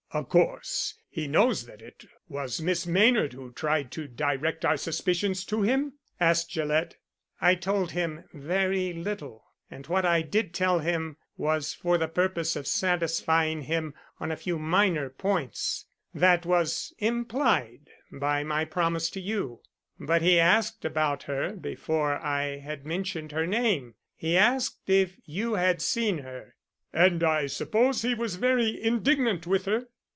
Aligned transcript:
"Of 0.13 0.27
course, 0.27 0.95
he 1.09 1.25
knows 1.29 1.65
that 1.67 1.81
it 1.81 2.03
was 2.27 2.59
Miss 2.59 2.85
Maynard 2.85 3.31
who 3.31 3.53
tried 3.53 3.91
to 3.93 4.09
direct 4.09 4.65
our 4.65 4.75
suspicions 4.75 5.45
to 5.45 5.61
him?" 5.61 5.93
asked 6.19 6.49
Gillett. 6.49 6.97
"I 7.39 7.55
told 7.55 7.91
him 7.91 8.25
very 8.33 8.91
little, 8.91 9.45
and 9.69 9.87
what 9.87 10.05
I 10.05 10.21
did 10.21 10.53
tell 10.53 10.79
him 10.79 11.15
was 11.37 11.73
for 11.73 11.97
the 11.97 12.09
purpose 12.09 12.57
of 12.57 12.67
satisfying 12.67 13.61
him 13.61 13.93
on 14.19 14.33
a 14.33 14.35
few 14.35 14.59
minor 14.59 15.09
points. 15.09 15.85
That 16.13 16.45
was 16.45 16.93
implied 16.99 17.87
in 18.11 18.19
my 18.19 18.65
promise 18.65 19.09
to 19.11 19.21
you. 19.21 19.61
But 19.97 20.21
he 20.21 20.41
asked 20.41 20.83
about 20.83 21.23
her 21.23 21.53
before 21.53 22.17
I 22.17 22.57
had 22.57 22.85
mentioned 22.85 23.31
her 23.31 23.47
name. 23.47 23.95
He 24.17 24.35
asked 24.35 24.89
if 24.89 25.15
you 25.23 25.53
had 25.53 25.81
seen 25.81 26.17
her." 26.17 26.55
"And 26.91 27.23
I 27.23 27.47
suppose 27.47 28.01
he 28.01 28.13
was 28.13 28.35
very 28.35 28.83
indignant 28.83 29.47
with 29.47 29.63
her?" 29.67 29.87